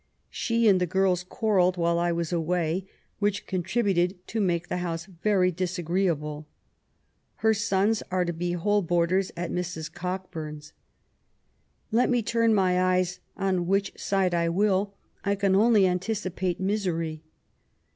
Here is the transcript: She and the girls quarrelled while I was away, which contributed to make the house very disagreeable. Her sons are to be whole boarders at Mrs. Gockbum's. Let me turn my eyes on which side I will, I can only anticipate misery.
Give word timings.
She 0.31 0.67
and 0.67 0.81
the 0.81 0.87
girls 0.87 1.23
quarrelled 1.23 1.77
while 1.77 1.99
I 1.99 2.11
was 2.11 2.33
away, 2.33 2.87
which 3.19 3.45
contributed 3.45 4.15
to 4.29 4.41
make 4.41 4.67
the 4.67 4.77
house 4.77 5.05
very 5.05 5.51
disagreeable. 5.51 6.47
Her 7.45 7.53
sons 7.53 8.01
are 8.09 8.25
to 8.25 8.33
be 8.33 8.53
whole 8.53 8.81
boarders 8.81 9.31
at 9.37 9.51
Mrs. 9.51 9.91
Gockbum's. 9.93 10.73
Let 11.91 12.09
me 12.09 12.23
turn 12.23 12.51
my 12.55 12.81
eyes 12.81 13.19
on 13.37 13.67
which 13.67 13.93
side 13.95 14.33
I 14.33 14.49
will, 14.49 14.95
I 15.23 15.35
can 15.35 15.55
only 15.55 15.85
anticipate 15.85 16.59
misery. 16.59 17.21